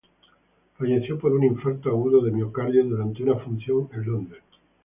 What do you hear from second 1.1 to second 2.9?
por un infarto agudo de miocardio